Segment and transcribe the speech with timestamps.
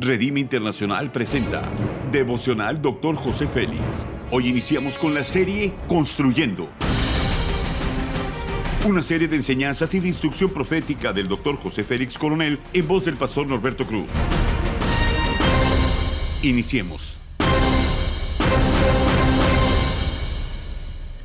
[0.00, 1.60] Redime Internacional presenta
[2.12, 3.16] Devocional Dr.
[3.16, 4.06] José Félix.
[4.30, 6.68] Hoy iniciamos con la serie Construyendo.
[8.86, 11.56] Una serie de enseñanzas y de instrucción profética del Dr.
[11.56, 14.06] José Félix Coronel en voz del pastor Norberto Cruz.
[16.42, 17.18] Iniciemos.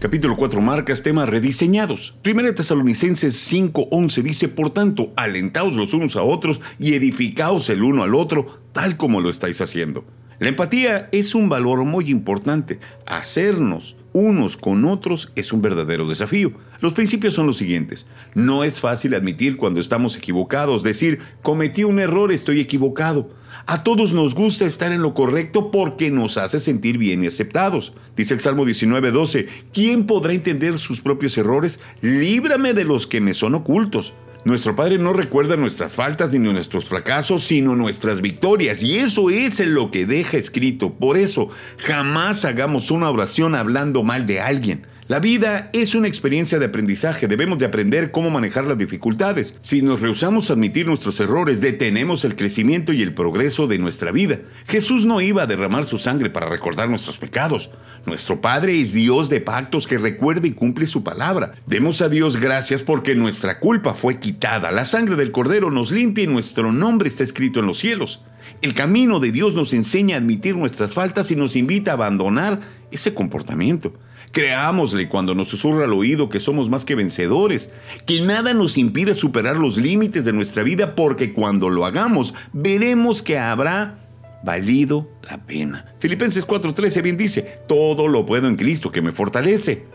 [0.00, 2.14] Capítulo 4 marcas temas rediseñados.
[2.22, 8.02] Primera Tesalonicenses 5:11 dice, por tanto, alentaos los unos a otros y edificaos el uno
[8.02, 10.04] al otro, tal como lo estáis haciendo.
[10.38, 12.78] La empatía es un valor muy importante.
[13.06, 16.52] Hacernos unos con otros es un verdadero desafío.
[16.80, 18.06] Los principios son los siguientes.
[18.34, 23.28] No es fácil admitir cuando estamos equivocados, decir, cometí un error, estoy equivocado.
[23.66, 27.92] A todos nos gusta estar en lo correcto porque nos hace sentir bien y aceptados.
[28.16, 31.80] Dice el Salmo 19:12, ¿quién podrá entender sus propios errores?
[32.00, 34.14] Líbrame de los que me son ocultos.
[34.44, 38.82] Nuestro Padre no recuerda nuestras faltas ni nuestros fracasos, sino nuestras victorias.
[38.82, 40.94] Y eso es lo que deja escrito.
[40.94, 44.86] Por eso, jamás hagamos una oración hablando mal de alguien.
[45.10, 49.56] La vida es una experiencia de aprendizaje, debemos de aprender cómo manejar las dificultades.
[49.60, 54.12] Si nos rehusamos a admitir nuestros errores, detenemos el crecimiento y el progreso de nuestra
[54.12, 54.38] vida.
[54.68, 57.72] Jesús no iba a derramar su sangre para recordar nuestros pecados.
[58.06, 61.54] Nuestro Padre es Dios de pactos que recuerda y cumple su palabra.
[61.66, 64.70] Demos a Dios gracias porque nuestra culpa fue quitada.
[64.70, 68.22] La sangre del Cordero nos limpia y nuestro nombre está escrito en los cielos.
[68.62, 72.60] El camino de Dios nos enseña a admitir nuestras faltas y nos invita a abandonar
[72.92, 73.92] ese comportamiento.
[74.32, 77.70] Creámosle cuando nos susurra al oído que somos más que vencedores,
[78.06, 83.22] que nada nos impide superar los límites de nuestra vida porque cuando lo hagamos veremos
[83.22, 83.96] que habrá
[84.42, 85.94] valido la pena.
[85.98, 89.86] Filipenses 4:13 bien dice, todo lo puedo en Cristo que me fortalece.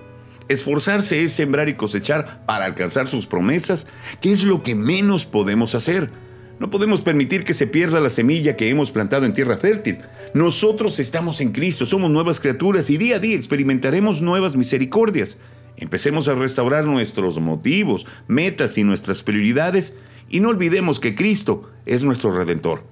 [0.47, 3.87] Esforzarse es sembrar y cosechar para alcanzar sus promesas,
[4.21, 6.11] que es lo que menos podemos hacer.
[6.59, 9.99] No podemos permitir que se pierda la semilla que hemos plantado en tierra fértil.
[10.33, 15.37] Nosotros estamos en Cristo, somos nuevas criaturas y día a día experimentaremos nuevas misericordias.
[15.77, 19.95] Empecemos a restaurar nuestros motivos, metas y nuestras prioridades
[20.29, 22.83] y no olvidemos que Cristo es nuestro redentor.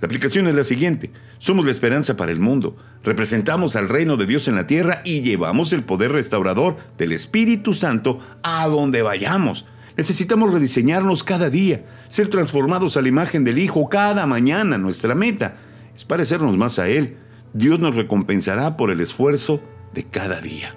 [0.00, 1.10] La aplicación es la siguiente.
[1.36, 2.74] Somos la esperanza para el mundo.
[3.04, 7.74] Representamos al reino de Dios en la tierra y llevamos el poder restaurador del Espíritu
[7.74, 9.66] Santo a donde vayamos.
[10.00, 14.78] Necesitamos rediseñarnos cada día, ser transformados a la imagen del Hijo cada mañana.
[14.78, 15.56] Nuestra meta
[15.94, 17.18] es parecernos más a Él.
[17.52, 19.60] Dios nos recompensará por el esfuerzo
[19.92, 20.74] de cada día.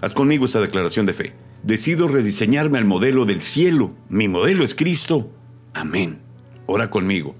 [0.00, 1.32] Haz conmigo esta declaración de fe.
[1.64, 3.92] Decido rediseñarme al modelo del cielo.
[4.08, 5.32] Mi modelo es Cristo.
[5.74, 6.20] Amén.
[6.66, 7.34] Ora conmigo.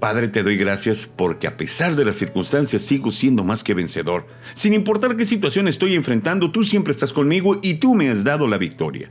[0.00, 4.26] Padre, te doy gracias porque a pesar de las circunstancias sigo siendo más que vencedor.
[4.52, 8.46] Sin importar qué situación estoy enfrentando, tú siempre estás conmigo y tú me has dado
[8.46, 9.10] la victoria.